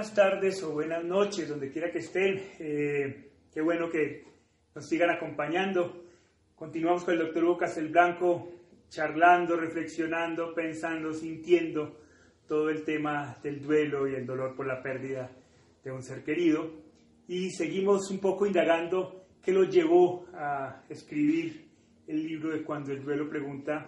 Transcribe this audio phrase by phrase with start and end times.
[0.00, 2.40] buenas tardes o buenas noches, donde quiera que estén.
[2.58, 4.24] Eh, qué bueno que
[4.74, 6.06] nos sigan acompañando.
[6.54, 8.50] Continuamos con el doctor Hugo Castelblanco,
[8.88, 11.98] charlando, reflexionando, pensando, sintiendo
[12.48, 15.30] todo el tema del duelo y el dolor por la pérdida
[15.84, 16.70] de un ser querido.
[17.28, 21.68] Y seguimos un poco indagando qué lo llevó a escribir
[22.06, 23.86] el libro de Cuando el duelo pregunta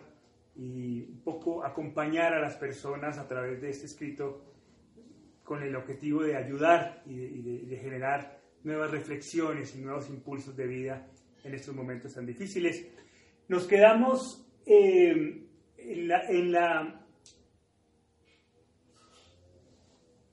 [0.56, 4.52] y un poco acompañar a las personas a través de este escrito
[5.52, 11.06] con el objetivo de ayudar y de, generar nuevas reflexiones y nuevos impulsos de vida
[11.44, 12.86] en estos momentos tan difíciles.
[13.48, 15.44] Nos quedamos eh,
[15.76, 17.06] en, la, en, la,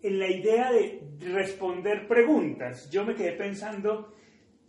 [0.01, 2.89] en la idea de responder preguntas.
[2.89, 4.13] Yo me quedé pensando,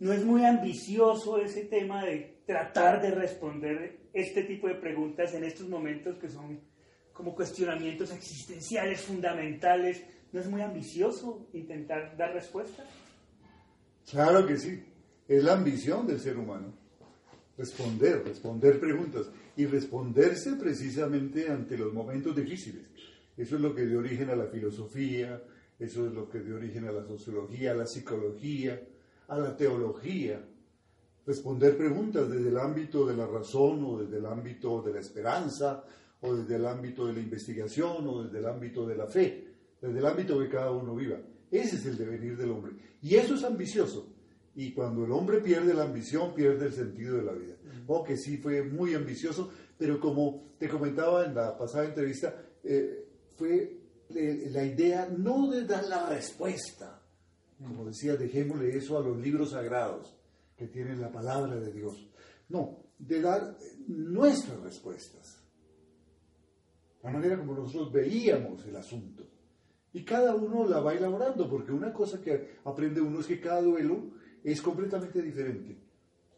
[0.01, 5.45] no es muy ambicioso ese tema de tratar de responder este tipo de preguntas en
[5.45, 6.59] estos momentos que son
[7.13, 10.03] como cuestionamientos existenciales fundamentales.
[10.31, 12.85] ¿No es muy ambicioso intentar dar respuesta?
[14.09, 14.83] Claro que sí.
[15.27, 16.73] Es la ambición del ser humano.
[17.57, 22.83] Responder, responder preguntas y responderse precisamente ante los momentos difíciles.
[23.37, 25.41] Eso es lo que dio origen a la filosofía,
[25.79, 28.81] eso es lo que dio origen a la sociología, a la psicología,
[29.27, 30.43] a la teología,
[31.25, 35.83] responder preguntas desde el ámbito de la razón o desde el ámbito de la esperanza
[36.21, 39.50] o desde el ámbito de la investigación o desde el ámbito de la fe,
[39.81, 41.19] desde el ámbito que cada uno viva.
[41.49, 42.73] Ese es el devenir del hombre.
[43.01, 44.07] Y eso es ambicioso.
[44.55, 47.55] Y cuando el hombre pierde la ambición, pierde el sentido de la vida.
[47.87, 53.07] O que sí fue muy ambicioso, pero como te comentaba en la pasada entrevista, eh,
[53.35, 57.01] fue eh, la idea no de dar la respuesta,
[57.57, 60.15] como decía, dejémosle eso a los libros sagrados,
[60.57, 62.09] que tienen la palabra de Dios.
[62.49, 65.41] No, de dar nuestras respuestas.
[67.03, 69.30] La manera como nosotros veíamos el asunto.
[69.93, 73.61] Y cada uno la va elaborando, porque una cosa que aprende uno es que cada
[73.61, 74.11] duelo
[74.43, 75.77] es completamente diferente.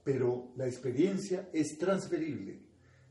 [0.04, 2.60] Pero la experiencia es transferible.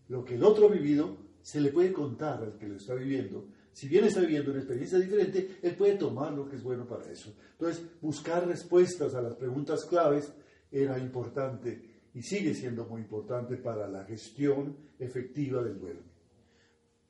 [0.08, 3.48] Lo que el otro ha vivido se le puede contar al que lo está viviendo.
[3.72, 7.10] Si bien está viviendo una experiencia diferente, él puede tomar lo que es bueno para
[7.10, 7.34] eso.
[7.52, 10.32] Entonces, buscar respuestas a las preguntas claves
[10.70, 11.82] era importante
[12.14, 16.11] y sigue siendo muy importante para la gestión efectiva del duelo.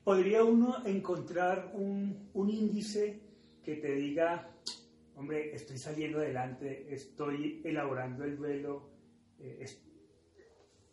[0.03, 3.21] ¿Podría uno encontrar un, un índice
[3.63, 4.49] que te diga,
[5.15, 8.89] hombre, estoy saliendo adelante, estoy elaborando el duelo,
[9.39, 9.65] eh,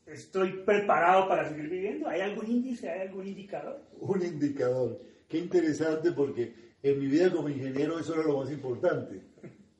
[0.06, 2.08] estoy preparado para seguir viviendo?
[2.08, 3.82] ¿Hay algún índice, hay algún indicador?
[3.98, 5.00] Un indicador.
[5.28, 9.22] Qué interesante porque en mi vida como ingeniero eso era lo más importante,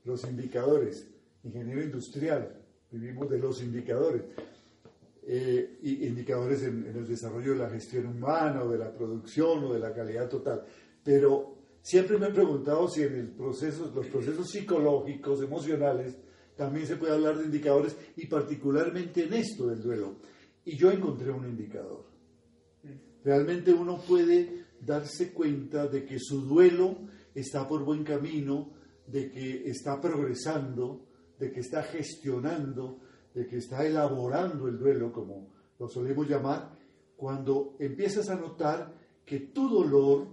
[0.05, 1.09] los indicadores,
[1.45, 2.57] ingeniero industrial
[2.91, 4.23] vivimos de los indicadores.
[5.23, 9.79] Eh, indicadores en, el desarrollo de la gestión humana o de la producción o de
[9.79, 10.65] la calidad total.
[11.05, 16.17] Pero siempre me he preguntado si en el proceso, los procesos psicológicos, emocionales,
[16.57, 20.17] también se puede hablar de indicadores y particularmente en esto del duelo.
[20.65, 22.05] Y yo encontré un indicador.
[23.23, 26.97] Realmente uno puede darse cuenta de que su duelo
[27.35, 28.73] está por buen camino,
[29.07, 31.07] de que está progresando,
[31.39, 33.01] de que está gestionando,
[33.35, 35.49] de que está elaborando el duelo, como
[35.79, 36.77] lo solemos llamar,
[37.17, 40.27] cuando empiezas a notar que tu dolor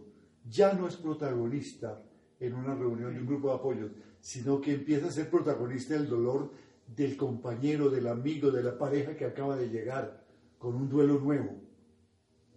[0.49, 2.01] ya no es protagonista
[2.39, 6.09] en una reunión de un grupo de apoyo, sino que empieza a ser protagonista del
[6.09, 6.51] dolor
[6.95, 10.23] del compañero, del amigo, de la pareja que acaba de llegar
[10.57, 11.55] con un duelo nuevo.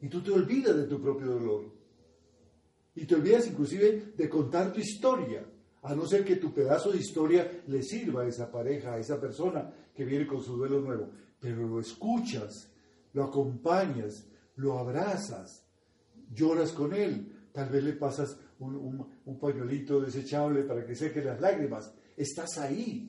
[0.01, 1.65] Y tú te olvidas de tu propio dolor.
[2.95, 5.45] Y te olvidas inclusive de contar tu historia
[5.83, 9.21] a no ser que tu pedazo de historia le sirva a esa pareja, a esa
[9.21, 11.11] persona que viene con su duelo nuevo.
[11.41, 12.71] Pero lo escuchas,
[13.15, 14.27] lo acompañas,
[14.57, 15.65] lo abrazas,
[16.33, 21.93] lloras con él, tal vez le pasas un, pañuelito desechable para que seque las lágrimas.
[22.15, 23.09] Estás ahí,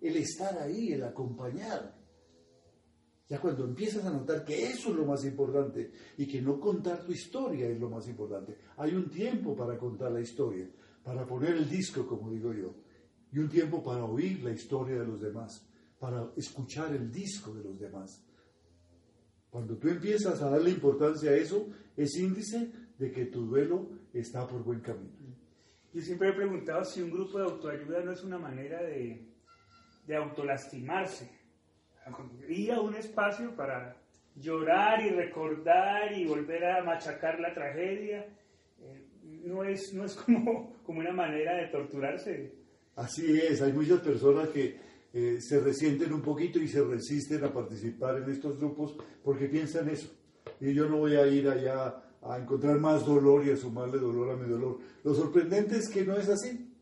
[0.00, 1.96] el estar ahí, el acompañar.
[3.28, 7.04] Ya cuando empiezas a notar que eso es lo más importante y que no contar
[7.04, 10.66] tu historia es lo más importante, hay un tiempo para contar la historia
[11.02, 12.74] para poner el disco, como digo yo,
[13.32, 15.66] y un tiempo para oír la historia de los demás,
[15.98, 18.24] para escuchar el disco de los demás.
[19.50, 24.46] Cuando tú empiezas a darle importancia a eso, es índice de que tu duelo está
[24.46, 25.16] por buen camino.
[25.92, 29.26] Yo siempre he preguntado si un grupo de autoayuda no es una manera de,
[30.06, 31.30] de autolastimarse.
[32.48, 33.96] Ir a un espacio para
[34.34, 38.26] llorar y recordar y volver a machacar la tragedia
[39.44, 42.52] no es, no es como, como una manera de torturarse.
[42.96, 44.76] Así es, hay muchas personas que
[45.12, 49.88] eh, se resienten un poquito y se resisten a participar en estos grupos porque piensan
[49.88, 50.08] eso.
[50.60, 54.30] Y yo no voy a ir allá a encontrar más dolor y a sumarle dolor
[54.30, 54.78] a mi dolor.
[55.04, 56.74] Lo sorprendente es que no es así.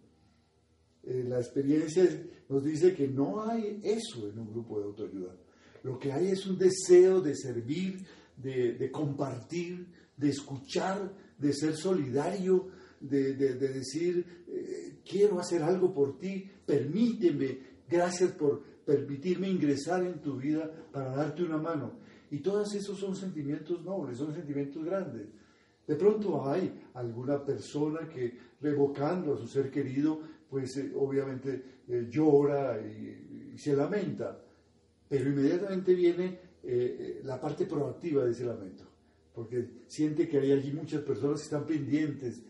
[1.04, 2.04] eh, la experiencia
[2.48, 5.36] nos dice que no hay eso en un grupo de autoayuda.
[5.82, 8.04] Lo que hay es un deseo de servir,
[8.36, 12.68] de, compartir, de escuchar, de ser solidario,
[13.00, 20.36] de, decir, eh, quiero hacer algo por ti, permíteme, gracias por permitirme ingresar en tu
[20.36, 21.98] vida para darte una mano.
[22.30, 25.28] Y todos esos son sentimientos nobles, son sentimientos grandes.
[25.86, 32.06] De pronto hay alguna persona que revocando a su ser querido, pues eh, obviamente eh,
[32.10, 34.38] llora y, se lamenta,
[35.08, 36.40] pero inmediatamente viene
[37.22, 38.85] la parte proactiva de ese lamento,
[39.36, 42.42] porque siente que hay allí muchas personas que están pendientes,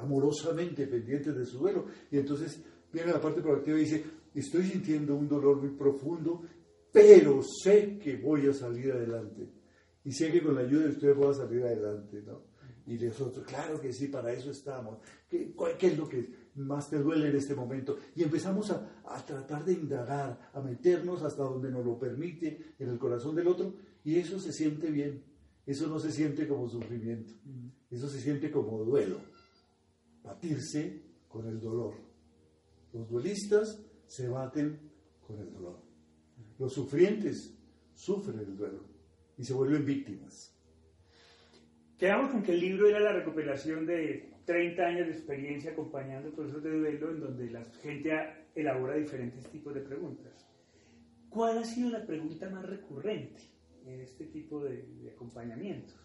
[0.00, 4.02] amorosamente pendientes de su duelo, y entonces viene la parte proactiva y dice,
[4.34, 6.42] estoy sintiendo un dolor muy profundo,
[6.90, 9.50] pero sé que voy a salir adelante,
[10.02, 12.48] y sé que con la ayuda de ustedes voy a salir adelante, ¿no?
[12.86, 14.98] Y nosotros, claro que sí, para eso estamos.
[15.28, 17.98] ¿Qué, ¿Qué, es lo que más te duele en este momento?
[18.16, 22.88] Y empezamos a, a, tratar de indagar, a meternos hasta donde nos lo permite en
[22.88, 25.29] el corazón del otro, y eso se siente bien.
[25.66, 27.32] Eso no se siente como sufrimiento,
[27.90, 29.20] eso se siente como duelo.
[30.22, 31.94] Batirse con el dolor.
[32.92, 34.78] Los duelistas se baten
[35.26, 35.80] con el dolor.
[36.58, 37.56] Los sufrientes
[37.94, 38.84] sufren el duelo
[39.38, 40.54] y se vuelven víctimas.
[41.98, 46.62] Quedamos con que el libro era la recopilación de 30 años de experiencia acompañando procesos
[46.62, 48.10] de duelo en donde la gente
[48.54, 50.46] elabora diferentes tipos de preguntas.
[51.28, 53.40] ¿Cuál ha sido la pregunta más recurrente
[53.86, 55.96] en este tipo de, acompañamientos?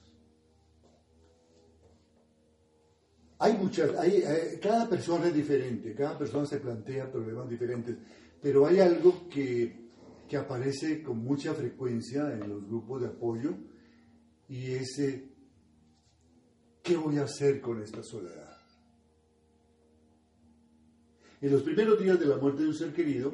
[3.40, 7.98] Hay muchas, hay, eh, cada persona es diferente, cada persona se plantea problemas diferentes,
[8.42, 9.90] pero hay algo que,
[10.28, 13.56] que aparece con mucha frecuencia en los grupos de apoyo
[14.48, 15.02] y es
[16.86, 18.58] ¿qué voy a hacer con esta soledad?
[21.42, 23.34] En los primeros días de la muerte de un ser querido,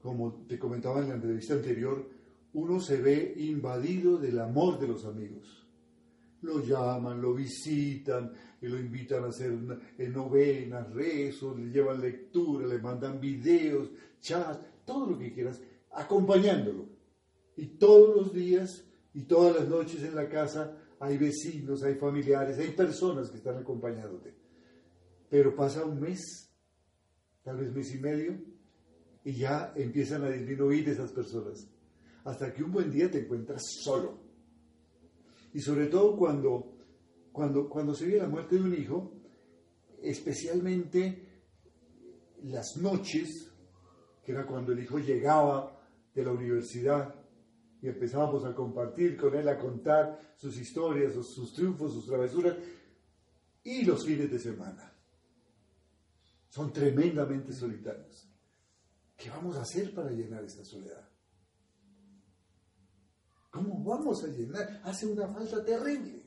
[0.00, 2.08] como te comentaba en la entrevista anterior,
[2.54, 5.66] uno se ve invadido del amor de los amigos.
[6.42, 9.52] Lo llaman, lo visitan, y lo invitan a hacer
[10.10, 13.90] novenas, rezos, le llevan lectura, le mandan videos,
[14.20, 15.60] chats, todo lo que quieras,
[15.92, 16.86] acompañándolo.
[17.56, 18.84] Y todos los días
[19.14, 23.58] y todas las noches en la casa hay vecinos, hay familiares, hay personas que están
[23.58, 24.34] acompañándote.
[25.28, 26.50] Pero pasa un mes,
[27.42, 28.40] tal vez mes y medio,
[29.24, 31.68] y ya empiezan a disminuir esas personas.
[32.28, 34.18] Hasta que un buen día te encuentras solo.
[35.54, 36.76] Y sobre todo cuando,
[37.32, 39.14] cuando, cuando se viene la muerte de un hijo,
[40.02, 41.26] especialmente
[42.42, 43.50] las noches,
[44.22, 45.80] que era cuando el hijo llegaba
[46.14, 47.14] de la universidad,
[47.80, 52.58] y empezábamos a compartir con él, a contar sus historias, sus, triunfos, sus travesuras,
[53.64, 54.92] y los fines de semana.
[56.50, 58.28] Son tremendamente solitarios.
[59.16, 61.08] ¿Qué vamos a hacer para llenar esta soledad?
[63.58, 64.80] ¿Cómo vamos a llenar?
[64.84, 66.22] Hace una falta terrible.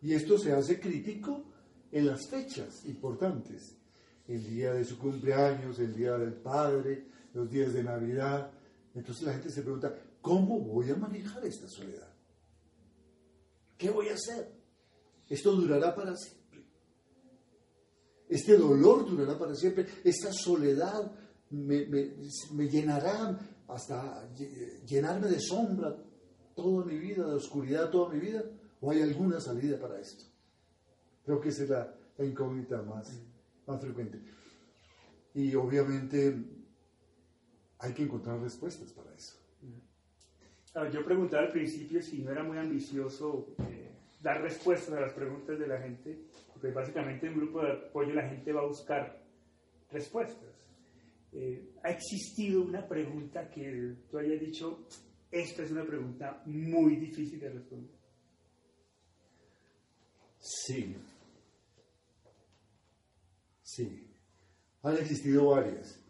[0.00, 1.44] Y esto se hace crítico
[1.90, 3.76] en las fechas importantes.
[4.26, 8.50] El día de su cumpleaños, el día del padre, los días de Navidad.
[8.94, 9.94] Entonces la gente se pregunta,
[10.24, 12.08] ¿Cómo voy a manejar esta soledad?
[13.76, 14.50] ¿Qué voy a hacer?
[15.28, 16.64] Esto durará para siempre.
[18.26, 19.86] Este dolor durará para siempre.
[20.02, 21.12] Esta soledad
[21.50, 21.84] me,
[22.70, 24.28] llenará hasta
[24.86, 25.96] llenarme de sombra
[26.54, 28.42] toda mi vida, de oscuridad toda mi vida.
[28.80, 30.24] ¿O hay alguna salida para esto?
[31.24, 33.10] Creo que esa es la, incógnita más,
[33.66, 34.20] más frecuente.
[35.34, 36.36] Y obviamente
[37.78, 39.44] hay que encontrar respuestas para eso
[40.92, 45.58] yo preguntaba al principio si no era muy ambicioso eh, dar respuestas a las preguntas
[45.58, 46.18] de la gente,
[46.52, 49.22] porque básicamente en un grupo de apoyo la gente va a buscar
[49.92, 50.48] respuestas.
[51.36, 54.86] Eh, ¿Ha existido una pregunta que tú hayas dicho,
[55.30, 57.90] esta es una pregunta muy difícil de responder?
[60.38, 60.96] Sí.
[63.62, 64.06] Sí.
[64.82, 66.00] Han existido varias.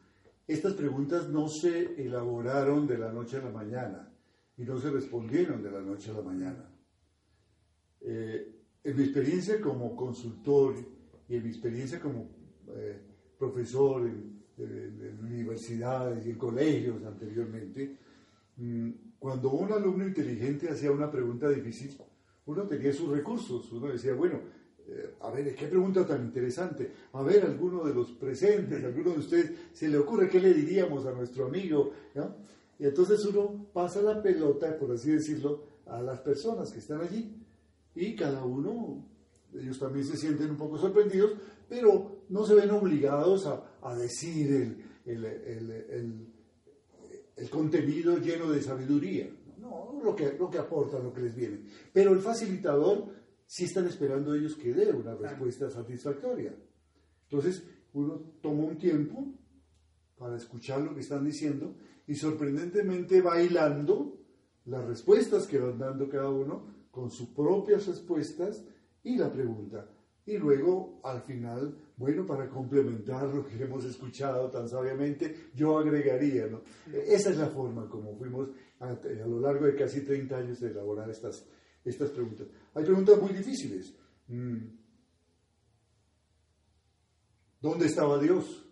[0.46, 4.12] Estas preguntas no se elaboraron de la noche a la mañana
[4.58, 6.70] y no se respondieron de la noche a la mañana.
[8.02, 10.74] Eh, en mi experiencia como consultor
[11.26, 12.28] y en mi experiencia como
[12.68, 13.00] eh,
[13.38, 17.96] profesor en, universidades y en colegios anteriormente,
[18.56, 21.96] mm, cuando un alumno inteligente hacía una pregunta difícil,
[22.46, 24.40] uno tenía sus recursos, uno decía, bueno,
[24.86, 26.90] eh, a ver, qué pregunta tan interesante.
[27.12, 31.06] A ver, alguno de los presentes, alguno de ustedes, se le ocurre qué le diríamos
[31.06, 31.92] a nuestro amigo.
[32.14, 32.36] ¿no?
[32.78, 37.34] Y entonces uno pasa la pelota, por así decirlo, a las personas que están allí.
[37.94, 39.06] Y cada uno,
[39.54, 41.32] ellos también se sienten un poco sorprendidos,
[41.68, 45.24] pero no se ven obligados a, decir el,
[47.36, 49.28] el, contenido lleno de sabiduría,
[49.58, 51.60] no, lo que, lo que aporta, lo que les viene.
[51.92, 53.06] Pero el facilitador
[53.46, 56.54] sí están esperando ellos que dé una respuesta satisfactoria.
[57.24, 57.62] Entonces,
[57.92, 59.32] uno toma un tiempo
[60.16, 61.74] para escuchar lo que están diciendo
[62.06, 64.18] y sorprendentemente bailando
[64.66, 68.64] las respuestas que van dando cada uno con sus propias respuestas
[69.02, 69.90] y la pregunta.
[70.26, 76.46] Y luego, al final, bueno, para complementar lo que hemos escuchado tan sabiamente, yo agregaría,
[76.46, 76.62] ¿no?
[76.92, 78.92] Esa es la forma como fuimos a,
[79.26, 81.46] lo largo de casi 30 años de elaborar estas,
[81.84, 82.48] estas preguntas.
[82.74, 83.94] Hay preguntas muy difíciles.
[84.26, 84.58] Mm.
[87.60, 88.66] ¿Dónde estaba Dios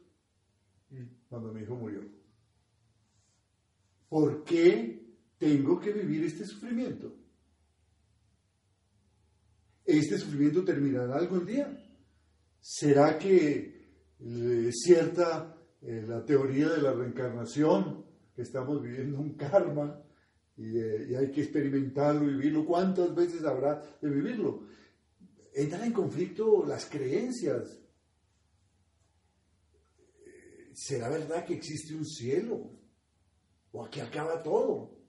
[1.28, 2.02] cuando mi hijo murió?
[4.08, 7.16] ¿Por qué tengo que vivir este sufrimiento?
[9.84, 11.81] ¿Este sufrimiento terminará algún día?
[12.64, 13.58] ¿Será que
[14.20, 20.00] es eh, cierta eh, la teoría de la reencarnación, que estamos viviendo un karma
[20.56, 22.64] eh, y, hay que experimentarlo, vivirlo?
[22.64, 24.68] ¿Cuántas veces habrá de vivirlo?
[25.52, 27.80] Entran en conflicto las creencias.
[30.72, 32.78] ¿Será verdad que existe un cielo?
[33.72, 35.00] ¿O aquí acaba todo?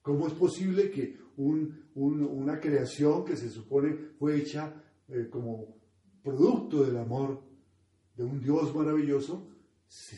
[0.00, 5.83] ¿Cómo es posible que una creación que se supone fue hecha eh, como
[6.24, 7.40] producto del amor
[8.16, 9.46] de un Dios maravilloso,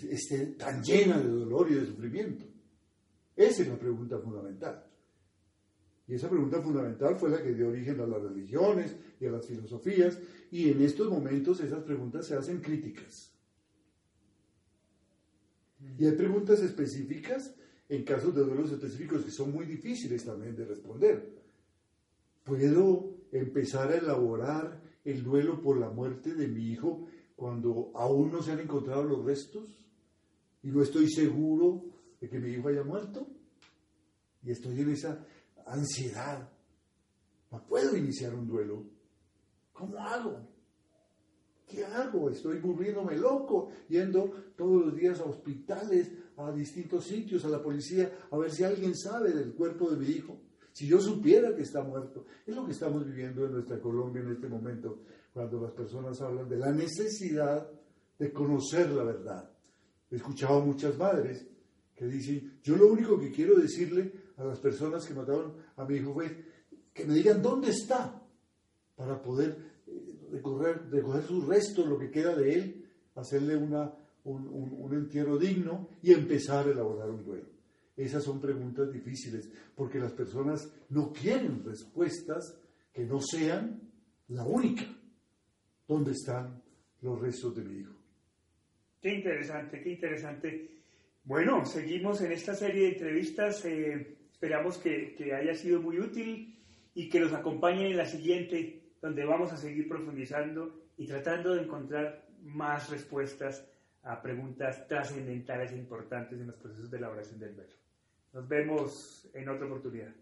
[0.08, 2.46] esté tan llena de dolor y de sufrimiento?
[3.34, 4.86] Esa es la pregunta fundamental.
[6.06, 9.46] Y esa pregunta fundamental fue la que dio origen a las religiones y a las
[9.46, 10.18] filosofías,
[10.52, 13.32] y en estos momentos esas preguntas se hacen críticas.
[15.98, 17.54] Y hay preguntas específicas
[17.88, 21.36] en casos de duelos específicos que son muy difíciles también de responder.
[22.44, 28.42] ¿Puedo empezar a elaborar el duelo por la muerte de mi hijo cuando aún no
[28.42, 29.68] se han encontrado los restos
[30.62, 31.84] y no estoy seguro
[32.20, 33.26] de que mi hijo haya muerto?
[34.42, 35.24] Y estoy en esa
[35.66, 36.48] ansiedad.
[37.50, 38.84] No puedo iniciar un duelo.
[39.72, 40.40] ¿Cómo hago?
[41.66, 42.30] ¿Qué hago?
[42.30, 48.26] Estoy volviéndome loco, yendo todos los días a hospitales, a distintos sitios, a la policía,
[48.30, 50.40] a ver si alguien sabe del cuerpo de mi hijo.
[50.76, 52.26] Si yo supiera que está muerto.
[52.46, 54.98] Es lo que estamos viviendo en nuestra Colombia en este momento,
[55.32, 57.66] cuando las personas hablan de la necesidad
[58.18, 59.50] de conocer la verdad.
[60.10, 61.46] He escuchado muchas madres
[61.94, 65.96] que dicen, yo lo único que quiero decirle a las personas que mataron a mi
[65.96, 66.44] hijo fue
[66.92, 68.22] que me digan dónde está,
[68.96, 69.56] para poder
[70.30, 76.68] recoger, recoger sus restos, lo que queda de él, hacerle un, entierro digno y empezar
[76.68, 77.55] a elaborar un duelo.
[77.96, 82.60] Esas son preguntas difíciles porque las personas no quieren respuestas
[82.92, 83.80] que no sean
[84.28, 84.84] la única.
[85.88, 86.62] ¿Dónde están
[87.00, 87.94] los restos de mi hijo?
[89.00, 90.70] Qué interesante, qué interesante.
[91.24, 93.64] Bueno, seguimos en esta serie de entrevistas.
[93.64, 96.58] Eh, esperamos que, haya sido muy útil
[96.94, 101.62] y que nos acompañen en la siguiente donde vamos a seguir profundizando y tratando de
[101.62, 103.66] encontrar más respuestas
[104.02, 107.85] a preguntas trascendentales e importantes en los procesos de elaboración del verbo.
[108.36, 110.12] Nos vemos en otra oportunidad.